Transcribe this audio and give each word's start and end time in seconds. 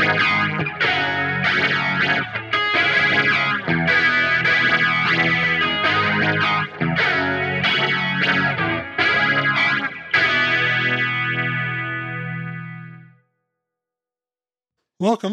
Welcome 0.00 0.16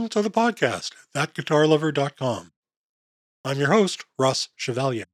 to 0.09 0.21
the 0.21 0.30
podcast, 0.30 0.91
thatguitarlover.com. 1.15 2.52
I'm 3.45 3.57
your 3.57 3.71
host, 3.71 4.04
Russ 4.20 4.49
Chevalier. 4.57 5.05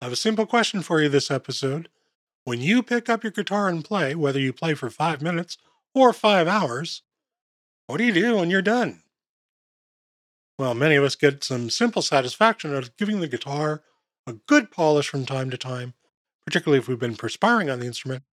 I 0.00 0.04
have 0.04 0.12
a 0.12 0.16
simple 0.16 0.46
question 0.46 0.82
for 0.82 1.02
you 1.02 1.08
this 1.08 1.30
episode. 1.30 1.88
When 2.44 2.60
you 2.60 2.84
pick 2.84 3.08
up 3.08 3.24
your 3.24 3.32
guitar 3.32 3.68
and 3.68 3.84
play, 3.84 4.14
whether 4.14 4.38
you 4.38 4.52
play 4.52 4.74
for 4.74 4.90
five 4.90 5.20
minutes 5.20 5.58
or 5.92 6.12
five 6.12 6.46
hours, 6.46 7.02
what 7.90 7.98
do 7.98 8.04
you 8.04 8.12
do 8.12 8.36
when 8.36 8.50
you're 8.50 8.62
done? 8.62 9.02
Well, 10.58 10.74
many 10.74 10.96
of 10.96 11.04
us 11.04 11.14
get 11.14 11.42
some 11.44 11.70
simple 11.70 12.02
satisfaction 12.02 12.74
out 12.74 12.82
of 12.82 12.96
giving 12.96 13.20
the 13.20 13.28
guitar 13.28 13.82
a 14.26 14.34
good 14.34 14.70
polish 14.70 15.08
from 15.08 15.24
time 15.26 15.50
to 15.50 15.58
time, 15.58 15.94
particularly 16.44 16.78
if 16.78 16.88
we've 16.88 16.98
been 16.98 17.16
perspiring 17.16 17.70
on 17.70 17.80
the 17.80 17.86
instrument. 17.86 18.24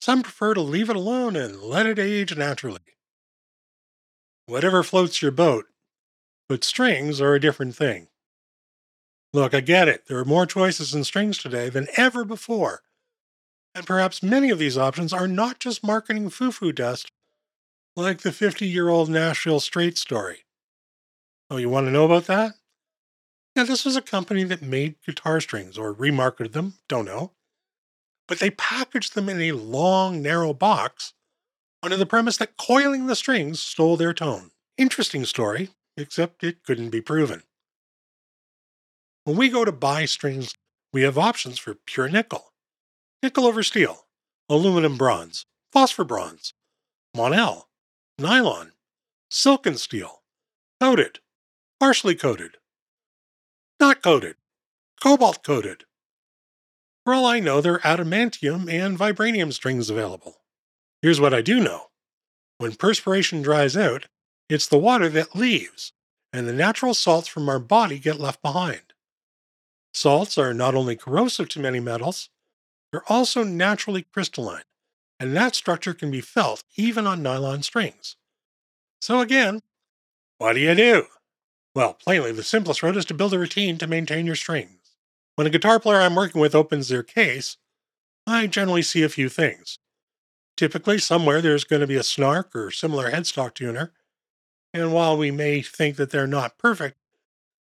Some 0.00 0.22
prefer 0.22 0.54
to 0.54 0.60
leave 0.60 0.90
it 0.90 0.96
alone 0.96 1.36
and 1.36 1.62
let 1.62 1.86
it 1.86 1.98
age 1.98 2.36
naturally 2.36 2.80
whatever 4.46 4.82
floats 4.82 5.22
your 5.22 5.30
boat. 5.30 5.66
But 6.48 6.64
strings 6.64 7.20
are 7.20 7.34
a 7.34 7.40
different 7.40 7.74
thing. 7.74 8.08
Look, 9.32 9.54
I 9.54 9.60
get 9.60 9.88
it. 9.88 10.06
There 10.06 10.18
are 10.18 10.24
more 10.24 10.46
choices 10.46 10.94
in 10.94 11.04
strings 11.04 11.38
today 11.38 11.68
than 11.68 11.88
ever 11.96 12.24
before. 12.24 12.82
And 13.74 13.86
perhaps 13.86 14.22
many 14.22 14.50
of 14.50 14.58
these 14.58 14.78
options 14.78 15.12
are 15.12 15.26
not 15.26 15.58
just 15.58 15.82
marketing 15.82 16.30
foo 16.30 16.52
foo 16.52 16.70
dust, 16.70 17.10
like 17.96 18.20
the 18.20 18.32
50 18.32 18.66
year 18.66 18.88
old 18.88 19.08
Nashville 19.08 19.60
Straight 19.60 19.98
story. 19.98 20.44
Oh, 21.50 21.56
you 21.56 21.68
want 21.68 21.86
to 21.86 21.92
know 21.92 22.04
about 22.04 22.26
that? 22.26 22.54
Yeah, 23.54 23.64
this 23.64 23.84
was 23.84 23.94
a 23.94 24.02
company 24.02 24.42
that 24.44 24.62
made 24.62 24.96
guitar 25.06 25.40
strings 25.40 25.78
or 25.78 25.94
remarketed 25.94 26.52
them, 26.52 26.74
don't 26.88 27.04
know. 27.04 27.32
But 28.26 28.40
they 28.40 28.50
packaged 28.50 29.14
them 29.14 29.28
in 29.28 29.40
a 29.40 29.52
long, 29.52 30.20
narrow 30.22 30.52
box 30.52 31.12
under 31.82 31.96
the 31.96 32.06
premise 32.06 32.36
that 32.38 32.56
coiling 32.56 33.06
the 33.06 33.14
strings 33.14 33.60
stole 33.60 33.96
their 33.96 34.14
tone. 34.14 34.50
Interesting 34.76 35.24
story, 35.24 35.68
except 35.96 36.42
it 36.42 36.64
couldn't 36.64 36.90
be 36.90 37.00
proven. 37.00 37.42
When 39.24 39.36
we 39.36 39.48
go 39.48 39.64
to 39.64 39.72
buy 39.72 40.06
strings, 40.06 40.54
we 40.92 41.02
have 41.02 41.18
options 41.18 41.58
for 41.58 41.74
pure 41.86 42.08
nickel, 42.08 42.52
nickel 43.22 43.46
over 43.46 43.62
steel, 43.62 44.06
aluminum 44.48 44.96
bronze, 44.96 45.46
phosphor 45.72 46.04
bronze, 46.04 46.54
Monel, 47.16 47.64
nylon, 48.18 48.72
silken 49.30 49.76
steel, 49.76 50.22
coated, 50.80 51.20
partially 51.80 52.14
coated, 52.14 52.56
not 53.80 54.02
coated, 54.02 54.36
cobalt 55.02 55.42
coated. 55.42 55.84
For 57.04 57.12
all 57.12 57.26
I 57.26 57.40
know, 57.40 57.60
there 57.60 57.74
are 57.74 57.96
adamantium 57.96 58.70
and 58.70 58.98
vibranium 58.98 59.52
strings 59.52 59.90
available. 59.90 60.40
Here's 61.02 61.20
what 61.20 61.34
I 61.34 61.42
do 61.42 61.60
know. 61.60 61.88
When 62.58 62.76
perspiration 62.76 63.42
dries 63.42 63.76
out, 63.76 64.06
it's 64.48 64.66
the 64.66 64.78
water 64.78 65.08
that 65.10 65.34
leaves, 65.36 65.92
and 66.32 66.48
the 66.48 66.52
natural 66.52 66.94
salts 66.94 67.28
from 67.28 67.48
our 67.48 67.58
body 67.58 67.98
get 67.98 68.20
left 68.20 68.40
behind. 68.42 68.80
Salts 69.92 70.38
are 70.38 70.54
not 70.54 70.74
only 70.74 70.96
corrosive 70.96 71.48
to 71.50 71.60
many 71.60 71.80
metals, 71.80 72.30
they're 72.90 73.04
also 73.08 73.42
naturally 73.44 74.06
crystalline, 74.12 74.62
and 75.18 75.36
that 75.36 75.54
structure 75.54 75.94
can 75.94 76.10
be 76.10 76.20
felt 76.20 76.64
even 76.76 77.06
on 77.06 77.22
nylon 77.22 77.62
strings. 77.62 78.16
So, 79.00 79.20
again, 79.20 79.60
what 80.38 80.54
do 80.54 80.60
you 80.60 80.74
do? 80.74 81.06
Well, 81.74 81.94
plainly, 81.94 82.32
the 82.32 82.42
simplest 82.42 82.82
route 82.82 82.96
is 82.96 83.04
to 83.06 83.14
build 83.14 83.34
a 83.34 83.38
routine 83.38 83.78
to 83.78 83.86
maintain 83.86 84.26
your 84.26 84.36
strings. 84.36 84.96
When 85.34 85.46
a 85.46 85.50
guitar 85.50 85.80
player 85.80 86.00
I'm 86.00 86.14
working 86.14 86.40
with 86.40 86.54
opens 86.54 86.88
their 86.88 87.02
case, 87.02 87.56
I 88.26 88.46
generally 88.46 88.82
see 88.82 89.02
a 89.02 89.08
few 89.08 89.28
things. 89.28 89.78
Typically, 90.56 90.98
somewhere 90.98 91.42
there's 91.42 91.64
going 91.64 91.80
to 91.80 91.86
be 91.86 91.96
a 91.96 92.04
snark 92.04 92.54
or 92.54 92.70
similar 92.70 93.10
headstock 93.10 93.54
tuner, 93.54 93.92
and 94.72 94.92
while 94.92 95.16
we 95.16 95.30
may 95.30 95.62
think 95.62 95.96
that 95.96 96.10
they're 96.10 96.26
not 96.26 96.58
perfect, 96.58 96.96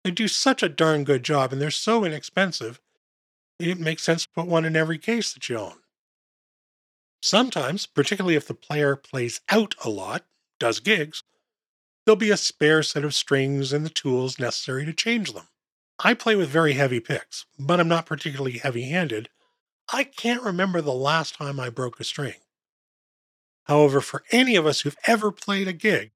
they 0.03 0.11
do 0.11 0.27
such 0.27 0.63
a 0.63 0.69
darn 0.69 1.03
good 1.03 1.23
job 1.23 1.51
and 1.51 1.61
they're 1.61 1.71
so 1.71 2.03
inexpensive, 2.03 2.79
it 3.59 3.79
makes 3.79 4.03
sense 4.03 4.23
to 4.23 4.29
put 4.35 4.47
one 4.47 4.65
in 4.65 4.75
every 4.75 4.97
case 4.97 5.33
that 5.33 5.49
you 5.49 5.57
own. 5.57 5.77
Sometimes, 7.21 7.85
particularly 7.85 8.35
if 8.35 8.47
the 8.47 8.53
player 8.53 8.95
plays 8.95 9.41
out 9.49 9.75
a 9.83 9.89
lot, 9.89 10.25
does 10.59 10.79
gigs, 10.79 11.23
there'll 12.05 12.15
be 12.15 12.31
a 12.31 12.37
spare 12.37 12.81
set 12.81 13.03
of 13.03 13.13
strings 13.13 13.73
and 13.73 13.85
the 13.85 13.89
tools 13.89 14.39
necessary 14.39 14.85
to 14.85 14.93
change 14.93 15.33
them. 15.33 15.47
I 15.99 16.13
play 16.13 16.35
with 16.35 16.49
very 16.49 16.73
heavy 16.73 16.99
picks, 16.99 17.45
but 17.57 17.79
I'm 17.79 17.89
not 17.89 18.05
particularly 18.05 18.57
heavy 18.59 18.83
handed. 18.83 19.29
I 19.91 20.05
can't 20.05 20.43
remember 20.43 20.81
the 20.81 20.93
last 20.93 21.35
time 21.35 21.59
I 21.59 21.69
broke 21.69 21.99
a 21.99 22.03
string. 22.03 22.35
However, 23.65 23.99
for 24.01 24.23
any 24.31 24.55
of 24.55 24.65
us 24.65 24.81
who've 24.81 24.97
ever 25.05 25.31
played 25.31 25.67
a 25.67 25.73
gig, 25.73 26.11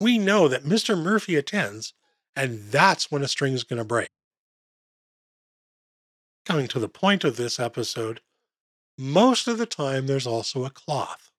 we 0.00 0.18
know 0.18 0.48
that 0.48 0.64
Mr. 0.64 1.00
Murphy 1.00 1.36
attends, 1.36 1.92
and 2.34 2.70
that's 2.70 3.10
when 3.10 3.22
a 3.22 3.28
string's 3.28 3.62
going 3.62 3.78
to 3.78 3.84
break. 3.84 4.08
Coming 6.46 6.66
to 6.68 6.78
the 6.78 6.88
point 6.88 7.24
of 7.24 7.36
this 7.36 7.60
episode, 7.60 8.20
most 8.98 9.48
of 9.48 9.58
the 9.58 9.66
time 9.66 10.06
there's 10.06 10.26
also 10.26 10.64
a 10.64 10.70
cloth. 10.70 11.30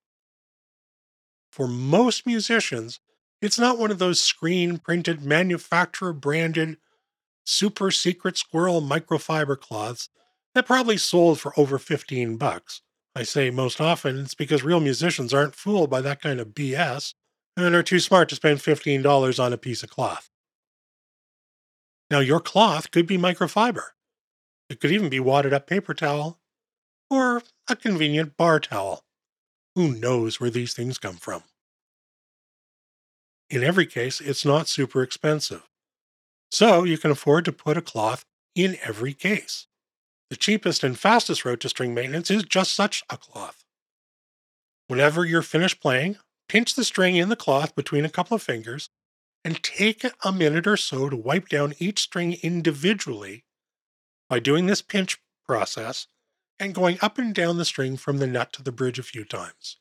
For 1.51 1.67
most 1.67 2.25
musicians, 2.25 2.99
it's 3.41 3.59
not 3.59 3.77
one 3.77 3.91
of 3.91 3.99
those 3.99 4.19
screen 4.19 4.77
printed, 4.77 5.23
manufacturer 5.23 6.13
branded, 6.13 6.77
super 7.45 7.91
secret 7.91 8.37
squirrel 8.37 8.81
microfiber 8.81 9.59
cloths 9.59 10.09
that 10.53 10.65
probably 10.65 10.97
sold 10.97 11.39
for 11.39 11.57
over 11.57 11.77
15 11.77 12.37
bucks. 12.37 12.81
I 13.15 13.23
say 13.23 13.49
most 13.49 13.79
often 13.79 14.19
it's 14.19 14.35
because 14.35 14.63
real 14.63 14.79
musicians 14.79 15.33
aren't 15.33 15.55
fooled 15.55 15.89
by 15.89 16.01
that 16.01 16.21
kind 16.21 16.39
of 16.39 16.49
BS 16.49 17.13
and 17.55 17.73
are 17.73 17.83
too 17.83 17.99
smart 17.99 18.27
to 18.29 18.35
spend 18.35 18.59
$15 18.59 19.43
on 19.43 19.53
a 19.53 19.57
piece 19.57 19.83
of 19.83 19.89
cloth. 19.89 20.29
Now, 22.11 22.19
your 22.19 22.39
cloth 22.39 22.91
could 22.91 23.07
be 23.07 23.17
microfiber. 23.17 23.89
It 24.69 24.79
could 24.79 24.91
even 24.91 25.09
be 25.09 25.19
wadded 25.19 25.53
up 25.53 25.67
paper 25.67 25.93
towel 25.93 26.39
or 27.09 27.43
a 27.69 27.75
convenient 27.75 28.37
bar 28.37 28.59
towel. 28.59 29.03
Who 29.75 29.95
knows 29.95 30.39
where 30.39 30.49
these 30.49 30.73
things 30.73 30.97
come 30.97 31.17
from? 31.17 31.43
In 33.49 33.63
every 33.63 33.85
case, 33.85 34.21
it's 34.21 34.45
not 34.45 34.67
super 34.67 35.03
expensive. 35.03 35.67
So 36.51 36.83
you 36.83 36.97
can 36.97 37.11
afford 37.11 37.45
to 37.45 37.51
put 37.51 37.77
a 37.77 37.81
cloth 37.81 38.25
in 38.55 38.77
every 38.83 39.13
case. 39.13 39.67
The 40.29 40.35
cheapest 40.35 40.83
and 40.83 40.97
fastest 40.97 41.45
route 41.45 41.59
to 41.61 41.69
string 41.69 41.93
maintenance 41.93 42.31
is 42.31 42.43
just 42.43 42.73
such 42.73 43.03
a 43.09 43.17
cloth. 43.17 43.63
Whenever 44.87 45.25
you're 45.25 45.41
finished 45.41 45.81
playing, 45.81 46.17
pinch 46.47 46.75
the 46.75 46.83
string 46.83 47.15
in 47.15 47.29
the 47.29 47.35
cloth 47.35 47.75
between 47.75 48.05
a 48.05 48.09
couple 48.09 48.35
of 48.35 48.41
fingers 48.41 48.89
and 49.43 49.61
take 49.61 50.03
a 50.23 50.31
minute 50.31 50.65
or 50.65 50.77
so 50.77 51.09
to 51.09 51.15
wipe 51.15 51.49
down 51.49 51.75
each 51.77 51.99
string 51.99 52.37
individually 52.41 53.43
by 54.29 54.39
doing 54.39 54.65
this 54.65 54.81
pinch 54.81 55.19
process 55.47 56.07
and 56.59 56.73
going 56.73 56.97
up 57.01 57.17
and 57.17 57.33
down 57.33 57.57
the 57.57 57.65
string 57.65 57.97
from 57.97 58.17
the 58.17 58.27
nut 58.27 58.53
to 58.53 58.63
the 58.63 58.71
bridge 58.71 58.99
a 58.99 59.03
few 59.03 59.25
times. 59.25 59.77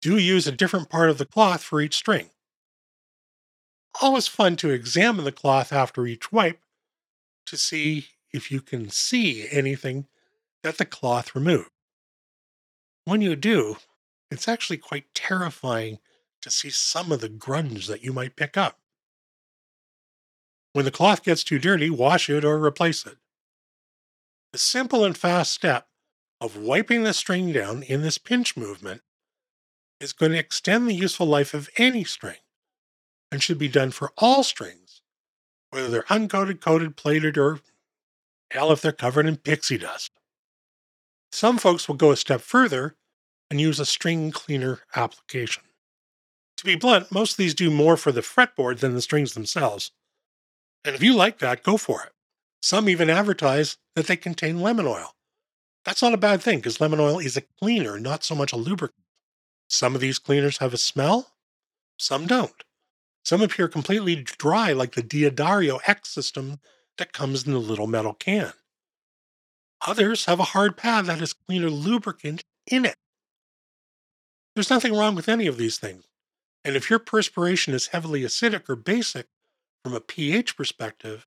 Do 0.00 0.16
use 0.16 0.46
a 0.46 0.52
different 0.52 0.88
part 0.88 1.10
of 1.10 1.18
the 1.18 1.26
cloth 1.26 1.62
for 1.62 1.80
each 1.80 1.96
string. 1.96 2.30
Always 4.00 4.28
fun 4.28 4.56
to 4.56 4.70
examine 4.70 5.24
the 5.24 5.32
cloth 5.32 5.72
after 5.72 6.06
each 6.06 6.30
wipe 6.30 6.60
to 7.46 7.56
see 7.56 8.06
if 8.32 8.50
you 8.50 8.60
can 8.60 8.90
see 8.90 9.48
anything 9.50 10.06
that 10.62 10.78
the 10.78 10.84
cloth 10.84 11.34
removed. 11.34 11.70
When 13.04 13.22
you 13.22 13.36
do, 13.36 13.76
it's 14.30 14.46
actually 14.46 14.76
quite 14.76 15.14
terrifying 15.14 15.98
to 16.42 16.50
see 16.50 16.70
some 16.70 17.10
of 17.10 17.20
the 17.20 17.28
grunge 17.28 17.86
that 17.86 18.04
you 18.04 18.12
might 18.12 18.36
pick 18.36 18.56
up. 18.56 18.78
When 20.74 20.84
the 20.84 20.90
cloth 20.90 21.24
gets 21.24 21.42
too 21.42 21.58
dirty, 21.58 21.90
wash 21.90 22.30
it 22.30 22.44
or 22.44 22.62
replace 22.62 23.04
it. 23.06 23.16
The 24.52 24.58
simple 24.58 25.04
and 25.04 25.16
fast 25.16 25.52
step 25.52 25.88
of 26.40 26.56
wiping 26.56 27.02
the 27.02 27.12
string 27.12 27.52
down 27.52 27.82
in 27.82 28.02
this 28.02 28.16
pinch 28.16 28.56
movement 28.56 29.02
is 30.00 30.12
going 30.12 30.32
to 30.32 30.38
extend 30.38 30.88
the 30.88 30.94
useful 30.94 31.26
life 31.26 31.52
of 31.52 31.68
any 31.76 32.04
string 32.04 32.38
and 33.30 33.42
should 33.42 33.58
be 33.58 33.68
done 33.68 33.90
for 33.90 34.12
all 34.16 34.42
strings, 34.42 35.02
whether 35.70 35.88
they're 35.88 36.02
uncoated, 36.04 36.60
coated, 36.60 36.96
plated, 36.96 37.36
or 37.36 37.60
hell 38.50 38.72
if 38.72 38.80
they're 38.80 38.92
covered 38.92 39.26
in 39.26 39.36
pixie 39.36 39.76
dust. 39.76 40.12
Some 41.30 41.58
folks 41.58 41.86
will 41.86 41.96
go 41.96 42.10
a 42.10 42.16
step 42.16 42.40
further 42.40 42.96
and 43.50 43.60
use 43.60 43.78
a 43.78 43.86
string 43.86 44.30
cleaner 44.30 44.80
application. 44.96 45.64
To 46.56 46.64
be 46.64 46.74
blunt, 46.74 47.12
most 47.12 47.32
of 47.32 47.36
these 47.36 47.54
do 47.54 47.70
more 47.70 47.96
for 47.96 48.12
the 48.12 48.22
fretboard 48.22 48.78
than 48.78 48.94
the 48.94 49.02
strings 49.02 49.34
themselves. 49.34 49.92
And 50.84 50.94
if 50.94 51.02
you 51.02 51.14
like 51.14 51.38
that, 51.38 51.62
go 51.62 51.76
for 51.76 52.02
it. 52.02 52.12
Some 52.60 52.88
even 52.88 53.10
advertise 53.10 53.76
that 53.94 54.06
they 54.06 54.16
contain 54.16 54.60
lemon 54.60 54.86
oil. 54.86 55.14
That's 55.84 56.02
not 56.02 56.14
a 56.14 56.18
bad 56.18 56.42
thing 56.42 56.58
because 56.58 56.80
lemon 56.80 57.00
oil 57.00 57.18
is 57.18 57.36
a 57.36 57.42
cleaner, 57.42 57.98
not 57.98 58.24
so 58.24 58.34
much 58.34 58.52
a 58.52 58.56
lubricant. 58.56 59.04
Some 59.68 59.94
of 59.94 60.00
these 60.00 60.18
cleaners 60.18 60.58
have 60.58 60.74
a 60.74 60.78
smell, 60.78 61.34
some 61.98 62.26
don't. 62.26 62.64
Some 63.24 63.42
appear 63.42 63.68
completely 63.68 64.16
dry, 64.16 64.72
like 64.72 64.94
the 64.94 65.02
D'Addario 65.02 65.80
X 65.86 66.08
system 66.08 66.60
that 66.96 67.12
comes 67.12 67.46
in 67.46 67.52
the 67.52 67.58
little 67.58 67.86
metal 67.86 68.14
can. 68.14 68.52
Others 69.86 70.24
have 70.24 70.40
a 70.40 70.44
hard 70.44 70.76
pad 70.76 71.06
that 71.06 71.20
has 71.20 71.32
cleaner 71.32 71.70
lubricant 71.70 72.42
in 72.66 72.84
it. 72.84 72.96
There's 74.54 74.70
nothing 74.70 74.92
wrong 74.92 75.14
with 75.14 75.28
any 75.28 75.46
of 75.46 75.56
these 75.56 75.78
things. 75.78 76.04
And 76.64 76.74
if 76.74 76.90
your 76.90 76.98
perspiration 76.98 77.74
is 77.74 77.88
heavily 77.88 78.22
acidic 78.22 78.68
or 78.68 78.74
basic 78.74 79.26
from 79.84 79.94
a 79.94 80.00
pH 80.00 80.56
perspective, 80.56 81.26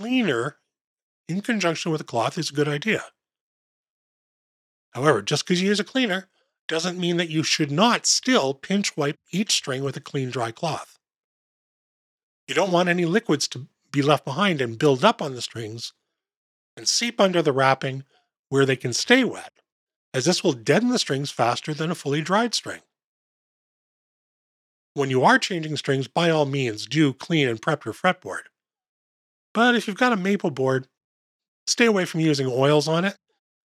cleaner 0.00 0.56
in 1.28 1.42
conjunction 1.42 1.92
with 1.92 2.00
a 2.00 2.04
cloth 2.04 2.38
is 2.38 2.48
a 2.48 2.54
good 2.54 2.68
idea. 2.68 3.04
However, 4.92 5.20
just 5.20 5.44
because 5.44 5.60
you 5.60 5.68
use 5.68 5.78
a 5.78 5.84
cleaner 5.84 6.28
doesn't 6.68 6.98
mean 6.98 7.18
that 7.18 7.28
you 7.28 7.42
should 7.42 7.70
not 7.70 8.06
still 8.06 8.54
pinch 8.54 8.96
wipe 8.96 9.16
each 9.30 9.52
string 9.52 9.84
with 9.84 9.96
a 9.98 10.00
clean, 10.00 10.30
dry 10.30 10.52
cloth. 10.52 10.98
You 12.48 12.54
don't 12.54 12.72
want 12.72 12.88
any 12.88 13.04
liquids 13.04 13.46
to 13.48 13.68
be 13.92 14.00
left 14.00 14.24
behind 14.24 14.62
and 14.62 14.78
build 14.78 15.04
up 15.04 15.20
on 15.20 15.34
the 15.34 15.42
strings 15.42 15.92
and 16.78 16.88
seep 16.88 17.20
under 17.20 17.42
the 17.42 17.52
wrapping 17.52 18.04
where 18.48 18.64
they 18.64 18.76
can 18.76 18.94
stay 18.94 19.22
wet, 19.22 19.52
as 20.14 20.24
this 20.24 20.42
will 20.42 20.52
deaden 20.52 20.88
the 20.88 20.98
strings 20.98 21.30
faster 21.30 21.74
than 21.74 21.90
a 21.90 21.94
fully 21.94 22.22
dried 22.22 22.54
string. 22.54 22.80
When 24.94 25.10
you 25.10 25.22
are 25.24 25.38
changing 25.38 25.76
strings, 25.76 26.08
by 26.08 26.30
all 26.30 26.46
means, 26.46 26.86
do 26.86 27.12
clean 27.12 27.48
and 27.48 27.60
prep 27.60 27.84
your 27.84 27.94
fretboard. 27.94 28.49
But 29.52 29.74
if 29.74 29.86
you've 29.88 29.96
got 29.96 30.12
a 30.12 30.16
maple 30.16 30.50
board, 30.50 30.86
stay 31.66 31.86
away 31.86 32.04
from 32.04 32.20
using 32.20 32.46
oils 32.46 32.88
on 32.88 33.04
it 33.04 33.16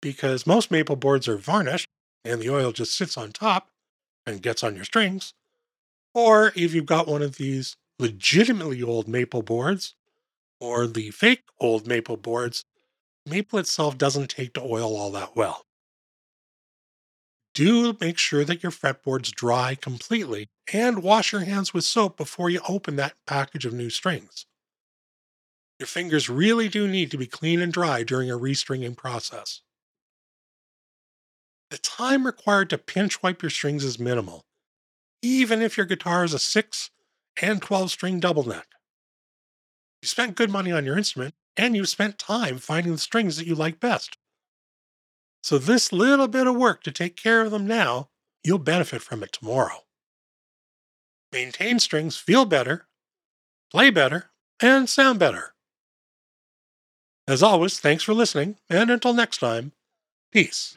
because 0.02 0.46
most 0.46 0.70
maple 0.70 0.96
boards 0.96 1.28
are 1.28 1.36
varnished 1.36 1.88
and 2.24 2.40
the 2.40 2.50
oil 2.50 2.72
just 2.72 2.96
sits 2.96 3.16
on 3.16 3.32
top 3.32 3.68
and 4.26 4.42
gets 4.42 4.62
on 4.62 4.76
your 4.76 4.84
strings. 4.84 5.32
Or 6.14 6.52
if 6.56 6.74
you've 6.74 6.86
got 6.86 7.06
one 7.06 7.22
of 7.22 7.36
these 7.36 7.76
legitimately 7.98 8.82
old 8.82 9.08
maple 9.08 9.42
boards 9.42 9.94
or 10.60 10.86
the 10.86 11.10
fake 11.10 11.44
old 11.60 11.86
maple 11.86 12.16
boards, 12.16 12.64
maple 13.26 13.58
itself 13.58 13.96
doesn't 13.96 14.30
take 14.30 14.54
to 14.54 14.62
oil 14.62 14.96
all 14.96 15.10
that 15.12 15.36
well. 15.36 15.64
Do 17.54 17.96
make 18.00 18.18
sure 18.18 18.44
that 18.44 18.62
your 18.62 18.72
fretboard's 18.72 19.30
dry 19.32 19.74
completely 19.74 20.48
and 20.72 21.02
wash 21.02 21.32
your 21.32 21.42
hands 21.42 21.74
with 21.74 21.84
soap 21.84 22.16
before 22.16 22.48
you 22.48 22.60
open 22.68 22.96
that 22.96 23.16
package 23.26 23.66
of 23.66 23.72
new 23.72 23.90
strings. 23.90 24.46
Your 25.80 25.86
fingers 25.86 26.28
really 26.28 26.68
do 26.68 26.86
need 26.86 27.10
to 27.10 27.16
be 27.16 27.26
clean 27.26 27.58
and 27.62 27.72
dry 27.72 28.02
during 28.02 28.30
a 28.30 28.36
restringing 28.36 28.94
process. 28.94 29.62
The 31.70 31.78
time 31.78 32.26
required 32.26 32.68
to 32.70 32.78
pinch 32.78 33.22
wipe 33.22 33.40
your 33.40 33.48
strings 33.48 33.82
is 33.82 33.98
minimal, 33.98 34.44
even 35.22 35.62
if 35.62 35.78
your 35.78 35.86
guitar 35.86 36.22
is 36.22 36.34
a 36.34 36.38
6 36.38 36.90
and 37.40 37.62
12 37.62 37.90
string 37.90 38.20
double 38.20 38.46
neck. 38.46 38.66
You 40.02 40.08
spent 40.08 40.36
good 40.36 40.50
money 40.50 40.70
on 40.70 40.84
your 40.84 40.98
instrument, 40.98 41.34
and 41.56 41.74
you've 41.74 41.88
spent 41.88 42.18
time 42.18 42.58
finding 42.58 42.92
the 42.92 42.98
strings 42.98 43.38
that 43.38 43.46
you 43.46 43.54
like 43.54 43.80
best. 43.80 44.18
So, 45.42 45.56
this 45.56 45.94
little 45.94 46.28
bit 46.28 46.46
of 46.46 46.56
work 46.56 46.82
to 46.82 46.92
take 46.92 47.16
care 47.16 47.40
of 47.40 47.52
them 47.52 47.66
now, 47.66 48.10
you'll 48.44 48.58
benefit 48.58 49.00
from 49.00 49.22
it 49.22 49.32
tomorrow. 49.32 49.86
Maintain 51.32 51.78
strings 51.78 52.18
feel 52.18 52.44
better, 52.44 52.86
play 53.70 53.88
better, 53.88 54.30
and 54.60 54.86
sound 54.86 55.18
better. 55.18 55.54
As 57.30 57.44
always, 57.44 57.78
thanks 57.78 58.02
for 58.02 58.12
listening, 58.12 58.56
and 58.68 58.90
until 58.90 59.14
next 59.14 59.38
time, 59.38 59.70
peace. 60.32 60.76